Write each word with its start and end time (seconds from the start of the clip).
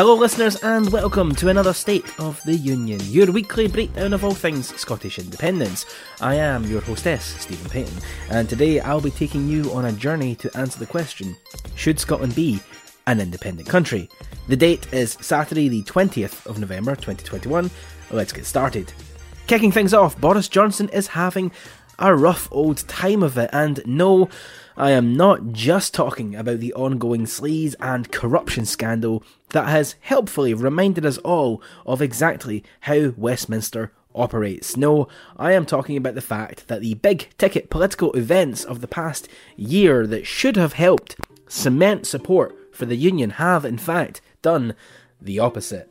Hello, 0.00 0.14
listeners, 0.14 0.56
and 0.62 0.90
welcome 0.90 1.34
to 1.34 1.50
another 1.50 1.74
State 1.74 2.18
of 2.18 2.42
the 2.44 2.54
Union, 2.54 2.98
your 3.04 3.30
weekly 3.30 3.68
breakdown 3.68 4.14
of 4.14 4.24
all 4.24 4.32
things 4.32 4.74
Scottish 4.80 5.18
independence. 5.18 5.84
I 6.22 6.36
am 6.36 6.64
your 6.64 6.80
hostess, 6.80 7.22
Stephen 7.22 7.68
Paton, 7.68 8.02
and 8.30 8.48
today 8.48 8.80
I'll 8.80 9.02
be 9.02 9.10
taking 9.10 9.46
you 9.46 9.70
on 9.72 9.84
a 9.84 9.92
journey 9.92 10.34
to 10.36 10.56
answer 10.56 10.78
the 10.78 10.86
question 10.86 11.36
Should 11.74 12.00
Scotland 12.00 12.34
be 12.34 12.60
an 13.08 13.20
independent 13.20 13.68
country? 13.68 14.08
The 14.48 14.56
date 14.56 14.90
is 14.90 15.18
Saturday, 15.20 15.68
the 15.68 15.82
20th 15.82 16.46
of 16.46 16.58
November 16.58 16.94
2021. 16.94 17.70
Let's 18.10 18.32
get 18.32 18.46
started. 18.46 18.90
Kicking 19.48 19.70
things 19.70 19.92
off, 19.92 20.18
Boris 20.18 20.48
Johnson 20.48 20.88
is 20.94 21.08
having 21.08 21.52
a 21.98 22.16
rough 22.16 22.48
old 22.50 22.78
time 22.88 23.22
of 23.22 23.36
it, 23.36 23.50
and 23.52 23.82
no, 23.84 24.30
I 24.76 24.92
am 24.92 25.16
not 25.16 25.52
just 25.52 25.92
talking 25.92 26.34
about 26.34 26.60
the 26.60 26.72
ongoing 26.74 27.26
sleaze 27.26 27.74
and 27.80 28.10
corruption 28.10 28.64
scandal 28.64 29.22
that 29.50 29.68
has 29.68 29.96
helpfully 30.00 30.54
reminded 30.54 31.04
us 31.04 31.18
all 31.18 31.62
of 31.84 32.00
exactly 32.00 32.64
how 32.80 33.12
Westminster 33.16 33.92
operates. 34.14 34.76
No, 34.76 35.08
I 35.36 35.52
am 35.52 35.66
talking 35.66 35.96
about 35.96 36.14
the 36.14 36.20
fact 36.20 36.68
that 36.68 36.80
the 36.80 36.94
big 36.94 37.28
ticket 37.38 37.70
political 37.70 38.12
events 38.12 38.64
of 38.64 38.80
the 38.80 38.88
past 38.88 39.28
year 39.56 40.06
that 40.06 40.26
should 40.26 40.56
have 40.56 40.74
helped 40.74 41.16
cement 41.48 42.06
support 42.06 42.56
for 42.74 42.86
the 42.86 42.96
Union 42.96 43.30
have, 43.30 43.64
in 43.64 43.78
fact, 43.78 44.20
done 44.42 44.74
the 45.20 45.38
opposite. 45.38 45.90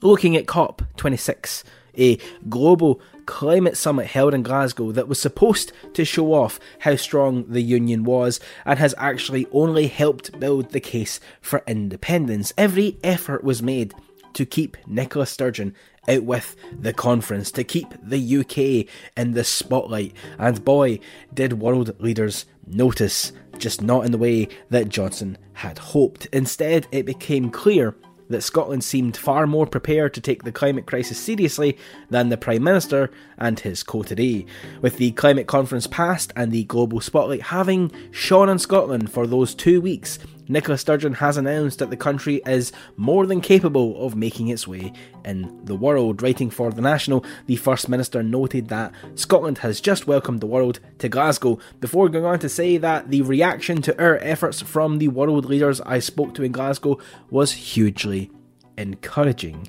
Looking 0.00 0.36
at 0.36 0.46
COP26, 0.46 1.64
a 1.98 2.18
global 2.48 3.00
climate 3.26 3.76
summit 3.76 4.06
held 4.06 4.34
in 4.34 4.42
Glasgow 4.42 4.92
that 4.92 5.08
was 5.08 5.20
supposed 5.20 5.72
to 5.94 6.04
show 6.04 6.34
off 6.34 6.60
how 6.80 6.96
strong 6.96 7.44
the 7.48 7.62
Union 7.62 8.04
was 8.04 8.40
and 8.64 8.78
has 8.78 8.94
actually 8.98 9.46
only 9.52 9.86
helped 9.86 10.38
build 10.38 10.70
the 10.70 10.80
case 10.80 11.20
for 11.40 11.62
independence. 11.66 12.52
Every 12.58 12.98
effort 13.02 13.44
was 13.44 13.62
made 13.62 13.94
to 14.34 14.44
keep 14.44 14.76
Nicola 14.86 15.26
Sturgeon 15.26 15.74
out 16.08 16.24
with 16.24 16.56
the 16.72 16.92
conference, 16.92 17.50
to 17.52 17.64
keep 17.64 17.88
the 18.02 18.38
UK 18.38 18.92
in 19.16 19.32
the 19.32 19.44
spotlight, 19.44 20.12
and 20.38 20.64
boy, 20.64 20.98
did 21.32 21.60
world 21.60 21.98
leaders 22.00 22.44
notice, 22.66 23.32
just 23.58 23.80
not 23.80 24.04
in 24.04 24.12
the 24.12 24.18
way 24.18 24.48
that 24.70 24.88
Johnson 24.88 25.38
had 25.54 25.78
hoped. 25.78 26.26
Instead, 26.26 26.86
it 26.92 27.06
became 27.06 27.50
clear 27.50 27.94
that 28.34 28.42
Scotland 28.42 28.82
seemed 28.82 29.16
far 29.16 29.46
more 29.46 29.66
prepared 29.66 30.12
to 30.14 30.20
take 30.20 30.42
the 30.42 30.50
climate 30.50 30.86
crisis 30.86 31.18
seriously 31.18 31.78
than 32.10 32.28
the 32.28 32.36
Prime 32.36 32.64
Minister 32.64 33.10
and 33.38 33.60
his 33.60 33.84
coterie. 33.84 34.44
With 34.82 34.96
the 34.96 35.12
climate 35.12 35.46
conference 35.46 35.86
past 35.86 36.32
and 36.34 36.50
the 36.50 36.64
global 36.64 37.00
spotlight 37.00 37.42
having 37.42 37.92
shone 38.10 38.48
on 38.48 38.58
Scotland 38.58 39.12
for 39.12 39.26
those 39.26 39.54
two 39.54 39.80
weeks, 39.80 40.18
Nicola 40.48 40.76
Sturgeon 40.76 41.14
has 41.14 41.36
announced 41.36 41.78
that 41.78 41.90
the 41.90 41.96
country 41.96 42.42
is 42.46 42.72
more 42.96 43.26
than 43.26 43.40
capable 43.40 44.04
of 44.04 44.14
making 44.14 44.48
its 44.48 44.68
way 44.68 44.92
in 45.24 45.64
the 45.64 45.74
world. 45.74 46.22
Writing 46.22 46.50
for 46.50 46.70
The 46.70 46.82
National, 46.82 47.24
the 47.46 47.56
First 47.56 47.88
Minister 47.88 48.22
noted 48.22 48.68
that 48.68 48.92
Scotland 49.14 49.58
has 49.58 49.80
just 49.80 50.06
welcomed 50.06 50.40
the 50.40 50.46
world 50.46 50.80
to 50.98 51.08
Glasgow, 51.08 51.58
before 51.80 52.08
going 52.08 52.24
on 52.24 52.38
to 52.40 52.48
say 52.48 52.76
that 52.76 53.10
the 53.10 53.22
reaction 53.22 53.80
to 53.82 54.02
our 54.02 54.18
efforts 54.18 54.60
from 54.60 54.98
the 54.98 55.08
world 55.08 55.46
leaders 55.46 55.80
I 55.80 55.98
spoke 55.98 56.34
to 56.34 56.42
in 56.42 56.52
Glasgow 56.52 56.98
was 57.30 57.52
hugely 57.52 58.30
encouraging. 58.76 59.68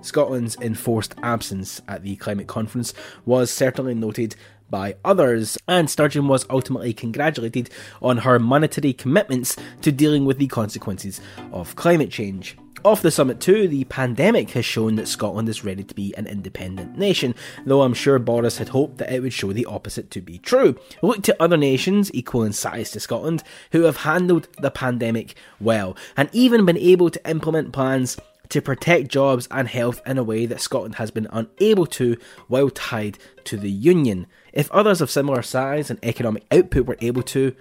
Scotland's 0.00 0.56
enforced 0.60 1.14
absence 1.22 1.82
at 1.88 2.02
the 2.02 2.14
climate 2.16 2.46
conference 2.46 2.94
was 3.26 3.50
certainly 3.50 3.94
noted 3.94 4.36
by 4.70 4.96
others, 5.04 5.58
and 5.66 5.88
Sturgeon 5.88 6.28
was 6.28 6.46
ultimately 6.50 6.92
congratulated 6.92 7.70
on 8.02 8.18
her 8.18 8.38
monetary 8.38 8.92
commitments 8.92 9.56
to 9.82 9.92
dealing 9.92 10.24
with 10.24 10.38
the 10.38 10.46
consequences 10.46 11.20
of 11.52 11.76
climate 11.76 12.10
change. 12.10 12.56
Off 12.84 13.02
the 13.02 13.10
summit 13.10 13.40
too, 13.40 13.66
the 13.66 13.84
pandemic 13.84 14.50
has 14.50 14.64
shown 14.64 14.94
that 14.96 15.08
Scotland 15.08 15.48
is 15.48 15.64
ready 15.64 15.82
to 15.82 15.94
be 15.94 16.14
an 16.16 16.28
independent 16.28 16.96
nation, 16.96 17.34
though 17.66 17.82
I'm 17.82 17.94
sure 17.94 18.20
Boris 18.20 18.58
had 18.58 18.68
hoped 18.68 18.98
that 18.98 19.12
it 19.12 19.20
would 19.20 19.32
show 19.32 19.52
the 19.52 19.66
opposite 19.66 20.12
to 20.12 20.20
be 20.20 20.38
true. 20.38 20.78
Look 21.02 21.22
to 21.24 21.42
other 21.42 21.56
nations 21.56 22.10
equal 22.14 22.44
in 22.44 22.52
size 22.52 22.92
to 22.92 23.00
Scotland 23.00 23.42
who 23.72 23.82
have 23.82 23.98
handled 23.98 24.48
the 24.58 24.70
pandemic 24.70 25.34
well, 25.60 25.96
and 26.16 26.28
even 26.32 26.64
been 26.64 26.78
able 26.78 27.10
to 27.10 27.28
implement 27.28 27.72
plans 27.72 28.16
to 28.50 28.62
protect 28.62 29.08
jobs 29.08 29.48
and 29.50 29.68
health 29.68 30.00
in 30.06 30.18
a 30.18 30.24
way 30.24 30.46
that 30.46 30.60
Scotland 30.60 30.96
has 30.96 31.10
been 31.10 31.28
unable 31.30 31.86
to 31.86 32.16
while 32.46 32.70
tied 32.70 33.18
to 33.44 33.56
the 33.56 33.70
Union. 33.70 34.26
If 34.52 34.70
others 34.70 35.00
of 35.00 35.10
similar 35.10 35.42
size 35.42 35.90
and 35.90 35.98
economic 36.02 36.44
output 36.50 36.86
were 36.86 36.96
able 37.00 37.22
to, 37.24 37.54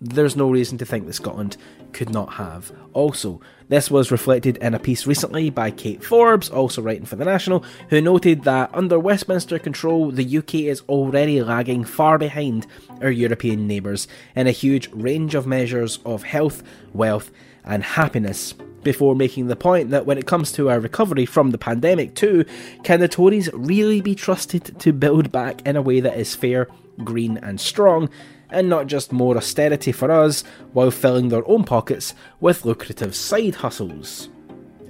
there's 0.00 0.36
no 0.36 0.50
reason 0.50 0.78
to 0.78 0.86
think 0.86 1.06
that 1.06 1.12
Scotland 1.12 1.56
could 1.92 2.08
not 2.08 2.34
have. 2.34 2.72
Also, 2.94 3.40
this 3.68 3.90
was 3.90 4.10
reflected 4.10 4.56
in 4.58 4.74
a 4.74 4.78
piece 4.78 5.06
recently 5.06 5.50
by 5.50 5.70
Kate 5.70 6.02
Forbes, 6.02 6.48
also 6.48 6.80
writing 6.80 7.04
for 7.04 7.16
The 7.16 7.24
National, 7.24 7.64
who 7.90 8.00
noted 8.00 8.44
that 8.44 8.70
under 8.72 8.98
Westminster 8.98 9.58
control, 9.58 10.10
the 10.10 10.38
UK 10.38 10.54
is 10.54 10.82
already 10.88 11.42
lagging 11.42 11.84
far 11.84 12.16
behind 12.16 12.66
our 13.02 13.10
European 13.10 13.66
neighbours 13.66 14.08
in 14.34 14.46
a 14.46 14.52
huge 14.52 14.88
range 14.92 15.34
of 15.34 15.46
measures 15.46 15.98
of 16.06 16.22
health, 16.22 16.62
wealth, 16.94 17.30
and 17.64 17.84
happiness 17.84 18.54
before 18.82 19.14
making 19.14 19.46
the 19.46 19.56
point 19.56 19.90
that 19.90 20.06
when 20.06 20.18
it 20.18 20.26
comes 20.26 20.52
to 20.52 20.70
our 20.70 20.80
recovery 20.80 21.26
from 21.26 21.50
the 21.50 21.58
pandemic 21.58 22.14
too, 22.14 22.44
can 22.82 23.00
the 23.00 23.08
Tories 23.08 23.50
really 23.52 24.00
be 24.00 24.14
trusted 24.14 24.78
to 24.80 24.92
build 24.92 25.30
back 25.32 25.66
in 25.66 25.76
a 25.76 25.82
way 25.82 26.00
that 26.00 26.18
is 26.18 26.34
fair, 26.34 26.68
green, 27.04 27.38
and 27.38 27.60
strong, 27.60 28.08
and 28.50 28.68
not 28.68 28.86
just 28.86 29.12
more 29.12 29.36
austerity 29.36 29.92
for 29.92 30.10
us 30.10 30.42
while 30.72 30.90
filling 30.90 31.28
their 31.28 31.46
own 31.48 31.64
pockets 31.64 32.14
with 32.40 32.64
lucrative 32.64 33.14
side 33.14 33.56
hustles? 33.56 34.28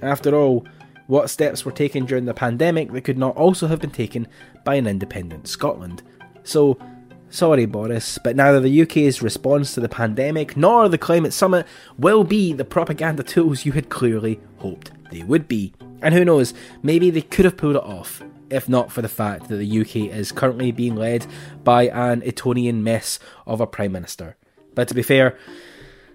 After 0.01 0.35
all, 0.35 0.65
what 1.07 1.29
steps 1.29 1.65
were 1.65 1.71
taken 1.71 2.05
during 2.05 2.25
the 2.25 2.33
pandemic 2.33 2.91
that 2.91 3.03
could 3.03 3.17
not 3.17 3.35
also 3.35 3.67
have 3.67 3.81
been 3.81 3.91
taken 3.91 4.27
by 4.63 4.75
an 4.75 4.87
independent 4.87 5.47
Scotland? 5.47 6.01
So, 6.43 6.77
Sorry, 7.31 7.65
Boris, 7.65 8.17
but 8.17 8.35
neither 8.35 8.59
the 8.59 8.81
UK's 8.81 9.21
response 9.21 9.73
to 9.73 9.79
the 9.79 9.87
pandemic 9.87 10.57
nor 10.57 10.89
the 10.89 10.97
climate 10.97 11.31
summit 11.31 11.65
will 11.97 12.25
be 12.25 12.51
the 12.51 12.65
propaganda 12.65 13.23
tools 13.23 13.65
you 13.65 13.71
had 13.71 13.87
clearly 13.87 14.41
hoped 14.57 14.91
they 15.11 15.23
would 15.23 15.47
be. 15.47 15.73
And 16.01 16.13
who 16.13 16.25
knows, 16.25 16.53
maybe 16.83 17.09
they 17.09 17.21
could 17.21 17.45
have 17.45 17.55
pulled 17.55 17.77
it 17.77 17.83
off, 17.83 18.21
if 18.49 18.67
not 18.67 18.91
for 18.91 19.01
the 19.01 19.07
fact 19.07 19.47
that 19.47 19.55
the 19.55 19.81
UK 19.81 20.13
is 20.13 20.33
currently 20.33 20.73
being 20.73 20.97
led 20.97 21.25
by 21.63 21.83
an 21.83 22.21
Etonian 22.23 22.83
mess 22.83 23.17
of 23.47 23.61
a 23.61 23.67
Prime 23.67 23.93
Minister. 23.93 24.35
But 24.75 24.89
to 24.89 24.93
be 24.93 25.01
fair, 25.01 25.37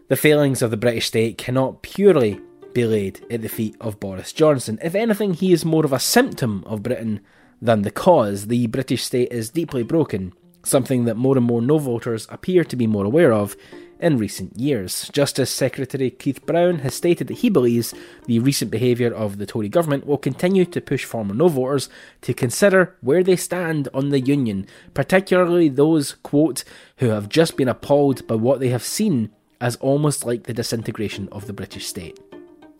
the 0.08 0.16
failings 0.16 0.60
of 0.60 0.70
the 0.70 0.76
British 0.76 1.06
state 1.06 1.38
cannot 1.38 1.80
purely 1.80 2.42
be 2.74 2.84
laid 2.84 3.24
at 3.30 3.40
the 3.40 3.48
feet 3.48 3.74
of 3.80 3.98
Boris 3.98 4.34
Johnson. 4.34 4.78
If 4.82 4.94
anything, 4.94 5.32
he 5.32 5.54
is 5.54 5.64
more 5.64 5.86
of 5.86 5.94
a 5.94 5.98
symptom 5.98 6.62
of 6.66 6.82
Britain 6.82 7.20
than 7.62 7.82
the 7.82 7.90
cause. 7.90 8.48
The 8.48 8.66
British 8.66 9.02
state 9.02 9.32
is 9.32 9.48
deeply 9.48 9.82
broken 9.82 10.34
something 10.66 11.04
that 11.04 11.16
more 11.16 11.36
and 11.36 11.46
more 11.46 11.62
no 11.62 11.78
voters 11.78 12.26
appear 12.30 12.64
to 12.64 12.76
be 12.76 12.86
more 12.86 13.04
aware 13.04 13.32
of 13.32 13.56
in 14.00 14.18
recent 14.18 14.56
years. 14.58 15.08
Justice 15.12 15.50
Secretary 15.50 16.10
Keith 16.10 16.44
Brown 16.44 16.80
has 16.80 16.94
stated 16.94 17.28
that 17.28 17.38
he 17.38 17.48
believes 17.48 17.94
the 18.26 18.38
recent 18.38 18.70
behaviour 18.70 19.12
of 19.12 19.38
the 19.38 19.46
Tory 19.46 19.68
government 19.68 20.06
will 20.06 20.18
continue 20.18 20.64
to 20.66 20.80
push 20.80 21.04
former 21.04 21.34
no 21.34 21.48
voters 21.48 21.88
to 22.22 22.34
consider 22.34 22.96
where 23.00 23.22
they 23.22 23.36
stand 23.36 23.88
on 23.94 24.10
the 24.10 24.20
Union, 24.20 24.66
particularly 24.94 25.68
those, 25.68 26.12
quote, 26.22 26.64
who 26.98 27.08
have 27.08 27.28
just 27.28 27.56
been 27.56 27.68
appalled 27.68 28.26
by 28.26 28.34
what 28.34 28.60
they 28.60 28.68
have 28.68 28.82
seen 28.82 29.30
as 29.60 29.76
almost 29.76 30.26
like 30.26 30.44
the 30.44 30.52
disintegration 30.52 31.28
of 31.32 31.46
the 31.46 31.52
British 31.52 31.86
state. 31.86 32.18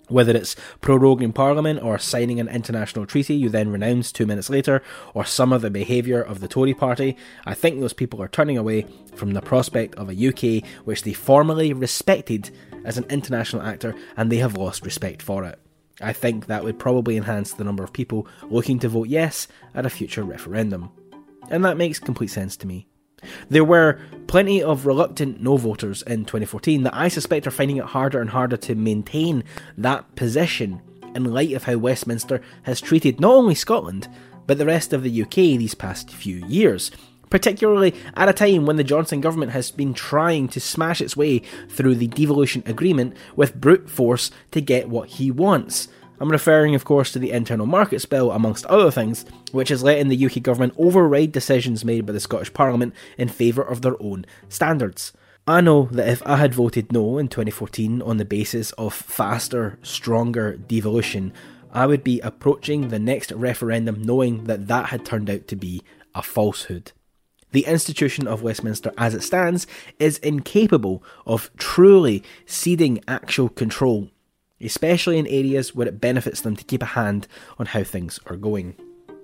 Whether 0.08 0.36
it's 0.36 0.54
proroguing 0.80 1.34
Parliament 1.34 1.82
or 1.82 1.98
signing 1.98 2.38
an 2.38 2.48
international 2.48 3.06
treaty 3.06 3.34
you 3.34 3.48
then 3.48 3.70
renounce 3.70 4.12
two 4.12 4.26
minutes 4.26 4.48
later, 4.48 4.82
or 5.14 5.24
some 5.24 5.52
of 5.52 5.62
the 5.62 5.70
behaviour 5.70 6.22
of 6.22 6.40
the 6.40 6.48
Tory 6.48 6.74
party, 6.74 7.16
I 7.44 7.54
think 7.54 7.80
those 7.80 7.92
people 7.92 8.22
are 8.22 8.28
turning 8.28 8.56
away 8.56 8.86
from 9.14 9.32
the 9.32 9.42
prospect 9.42 9.96
of 9.96 10.08
a 10.08 10.28
UK 10.28 10.64
which 10.84 11.02
they 11.02 11.12
formerly 11.12 11.72
respected 11.72 12.50
as 12.84 12.98
an 12.98 13.06
international 13.10 13.62
actor 13.62 13.96
and 14.16 14.30
they 14.30 14.36
have 14.36 14.56
lost 14.56 14.84
respect 14.84 15.22
for 15.22 15.44
it. 15.44 15.58
I 16.00 16.12
think 16.12 16.46
that 16.46 16.62
would 16.62 16.78
probably 16.78 17.16
enhance 17.16 17.52
the 17.54 17.64
number 17.64 17.82
of 17.82 17.92
people 17.92 18.28
looking 18.44 18.78
to 18.80 18.88
vote 18.88 19.08
yes 19.08 19.48
at 19.74 19.86
a 19.86 19.90
future 19.90 20.22
referendum. 20.22 20.90
And 21.50 21.64
that 21.64 21.78
makes 21.78 21.98
complete 21.98 22.30
sense 22.30 22.56
to 22.58 22.66
me. 22.66 22.86
There 23.48 23.64
were 23.64 23.98
plenty 24.26 24.62
of 24.62 24.86
reluctant 24.86 25.40
no 25.40 25.56
voters 25.56 26.02
in 26.02 26.24
2014 26.24 26.82
that 26.82 26.94
I 26.94 27.08
suspect 27.08 27.46
are 27.46 27.52
finding 27.52 27.78
it 27.78 27.84
harder 27.84 28.20
and 28.20 28.30
harder 28.30 28.56
to 28.58 28.74
maintain 28.74 29.44
that 29.78 30.16
position 30.16 30.82
in 31.14 31.24
light 31.24 31.52
of 31.52 31.64
how 31.64 31.76
Westminster 31.78 32.42
has 32.64 32.80
treated 32.80 33.20
not 33.20 33.32
only 33.32 33.54
Scotland, 33.54 34.08
but 34.46 34.58
the 34.58 34.66
rest 34.66 34.92
of 34.92 35.02
the 35.02 35.22
UK 35.22 35.34
these 35.34 35.74
past 35.74 36.10
few 36.10 36.44
years. 36.46 36.90
Particularly 37.30 37.94
at 38.14 38.28
a 38.28 38.32
time 38.32 38.66
when 38.66 38.76
the 38.76 38.84
Johnson 38.84 39.20
government 39.20 39.52
has 39.52 39.70
been 39.70 39.94
trying 39.94 40.46
to 40.48 40.60
smash 40.60 41.00
its 41.00 41.16
way 41.16 41.40
through 41.68 41.96
the 41.96 42.06
devolution 42.06 42.62
agreement 42.66 43.16
with 43.34 43.60
brute 43.60 43.90
force 43.90 44.30
to 44.52 44.60
get 44.60 44.88
what 44.88 45.08
he 45.08 45.30
wants. 45.30 45.88
I'm 46.18 46.30
referring, 46.30 46.74
of 46.74 46.84
course, 46.84 47.12
to 47.12 47.18
the 47.18 47.30
Internal 47.30 47.66
Markets 47.66 48.06
Bill, 48.06 48.30
amongst 48.30 48.64
other 48.66 48.90
things, 48.90 49.26
which 49.52 49.68
has 49.68 49.82
letting 49.82 50.08
the 50.08 50.26
UK 50.26 50.42
government 50.42 50.74
override 50.78 51.32
decisions 51.32 51.84
made 51.84 52.06
by 52.06 52.12
the 52.12 52.20
Scottish 52.20 52.52
Parliament 52.54 52.94
in 53.18 53.28
favour 53.28 53.62
of 53.62 53.82
their 53.82 54.00
own 54.02 54.24
standards. 54.48 55.12
I 55.46 55.60
know 55.60 55.88
that 55.92 56.08
if 56.08 56.26
I 56.26 56.36
had 56.36 56.54
voted 56.54 56.90
no 56.90 57.18
in 57.18 57.28
2014 57.28 58.02
on 58.02 58.16
the 58.16 58.24
basis 58.24 58.72
of 58.72 58.94
faster, 58.94 59.78
stronger 59.82 60.56
devolution, 60.56 61.32
I 61.70 61.86
would 61.86 62.02
be 62.02 62.20
approaching 62.20 62.88
the 62.88 62.98
next 62.98 63.30
referendum 63.32 64.02
knowing 64.02 64.44
that 64.44 64.66
that 64.68 64.86
had 64.86 65.04
turned 65.04 65.28
out 65.28 65.46
to 65.48 65.56
be 65.56 65.82
a 66.14 66.22
falsehood. 66.22 66.92
The 67.52 67.66
institution 67.66 68.26
of 68.26 68.42
Westminster 68.42 68.92
as 68.98 69.14
it 69.14 69.22
stands 69.22 69.66
is 69.98 70.18
incapable 70.18 71.04
of 71.26 71.50
truly 71.58 72.24
ceding 72.44 73.00
actual 73.06 73.48
control, 73.48 74.10
especially 74.60 75.18
in 75.18 75.26
areas 75.26 75.74
where 75.74 75.88
it 75.88 76.00
benefits 76.00 76.40
them 76.40 76.56
to 76.56 76.64
keep 76.64 76.82
a 76.82 76.86
hand 76.86 77.26
on 77.58 77.66
how 77.66 77.82
things 77.84 78.20
are 78.26 78.36
going. 78.36 78.74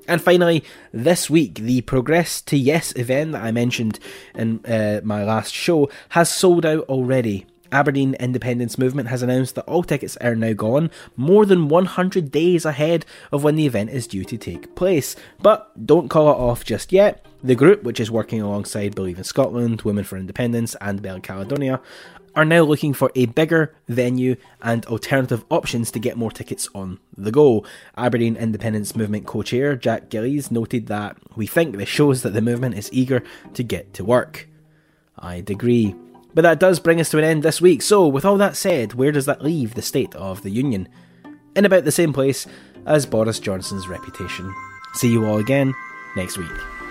And 0.08 0.20
finally, 0.20 0.64
this 0.92 1.30
week, 1.30 1.54
the 1.60 1.80
Progress 1.82 2.40
to 2.42 2.56
Yes 2.56 2.92
event 2.96 3.32
that 3.32 3.44
I 3.44 3.52
mentioned 3.52 3.98
in 4.34 4.64
uh, 4.66 5.00
my 5.04 5.24
last 5.24 5.54
show 5.54 5.88
has 6.10 6.30
sold 6.30 6.66
out 6.66 6.88
already. 6.88 7.46
Aberdeen 7.70 8.14
Independence 8.20 8.76
Movement 8.76 9.08
has 9.08 9.22
announced 9.22 9.54
that 9.54 9.64
all 9.64 9.82
tickets 9.82 10.18
are 10.18 10.34
now 10.34 10.52
gone, 10.52 10.90
more 11.16 11.46
than 11.46 11.68
100 11.68 12.30
days 12.30 12.66
ahead 12.66 13.06
of 13.32 13.42
when 13.42 13.56
the 13.56 13.64
event 13.64 13.90
is 13.90 14.06
due 14.06 14.24
to 14.24 14.36
take 14.36 14.74
place. 14.74 15.16
But 15.40 15.86
don't 15.86 16.08
call 16.08 16.30
it 16.30 16.36
off 16.36 16.64
just 16.64 16.92
yet. 16.92 17.24
The 17.42 17.54
group, 17.54 17.82
which 17.82 17.98
is 17.98 18.10
working 18.10 18.42
alongside 18.42 18.94
Believe 18.94 19.18
in 19.18 19.24
Scotland, 19.24 19.82
Women 19.82 20.04
for 20.04 20.18
Independence, 20.18 20.76
and 20.80 21.00
Bella 21.00 21.20
Caledonia, 21.20 21.80
are 22.34 22.44
now 22.44 22.62
looking 22.62 22.94
for 22.94 23.10
a 23.14 23.26
bigger 23.26 23.74
venue 23.88 24.36
and 24.62 24.86
alternative 24.86 25.44
options 25.50 25.90
to 25.90 25.98
get 25.98 26.16
more 26.16 26.30
tickets 26.30 26.68
on 26.74 26.98
the 27.16 27.30
go. 27.30 27.64
Aberdeen 27.96 28.36
Independence 28.36 28.96
Movement 28.96 29.26
co 29.26 29.42
chair 29.42 29.76
Jack 29.76 30.08
Gillies 30.08 30.50
noted 30.50 30.86
that 30.86 31.16
we 31.36 31.46
think 31.46 31.76
this 31.76 31.88
shows 31.88 32.22
that 32.22 32.30
the 32.30 32.40
movement 32.40 32.76
is 32.76 32.92
eager 32.92 33.22
to 33.54 33.62
get 33.62 33.92
to 33.94 34.04
work. 34.04 34.48
I'd 35.18 35.50
agree. 35.50 35.94
But 36.34 36.42
that 36.42 36.60
does 36.60 36.80
bring 36.80 37.00
us 37.00 37.10
to 37.10 37.18
an 37.18 37.24
end 37.24 37.42
this 37.42 37.60
week, 37.60 37.82
so 37.82 38.08
with 38.08 38.24
all 38.24 38.38
that 38.38 38.56
said, 38.56 38.94
where 38.94 39.12
does 39.12 39.26
that 39.26 39.44
leave 39.44 39.74
the 39.74 39.82
State 39.82 40.14
of 40.14 40.42
the 40.42 40.50
Union? 40.50 40.88
In 41.54 41.66
about 41.66 41.84
the 41.84 41.92
same 41.92 42.14
place 42.14 42.46
as 42.86 43.04
Boris 43.04 43.38
Johnson's 43.38 43.86
reputation. 43.86 44.52
See 44.94 45.12
you 45.12 45.26
all 45.26 45.38
again 45.38 45.74
next 46.16 46.38
week. 46.38 46.81